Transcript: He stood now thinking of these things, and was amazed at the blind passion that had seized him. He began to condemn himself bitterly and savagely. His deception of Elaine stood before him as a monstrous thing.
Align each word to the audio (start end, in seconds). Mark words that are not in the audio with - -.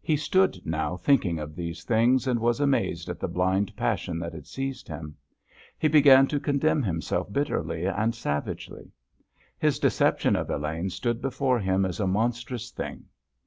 He 0.00 0.16
stood 0.16 0.62
now 0.64 0.96
thinking 0.96 1.38
of 1.38 1.54
these 1.54 1.84
things, 1.84 2.26
and 2.26 2.40
was 2.40 2.58
amazed 2.58 3.10
at 3.10 3.20
the 3.20 3.28
blind 3.28 3.76
passion 3.76 4.18
that 4.18 4.32
had 4.32 4.46
seized 4.46 4.88
him. 4.88 5.14
He 5.78 5.88
began 5.88 6.26
to 6.28 6.40
condemn 6.40 6.82
himself 6.82 7.30
bitterly 7.30 7.84
and 7.84 8.14
savagely. 8.14 8.92
His 9.58 9.78
deception 9.78 10.36
of 10.36 10.48
Elaine 10.48 10.88
stood 10.88 11.20
before 11.20 11.58
him 11.58 11.84
as 11.84 12.00
a 12.00 12.06
monstrous 12.06 12.70
thing. 12.70 13.08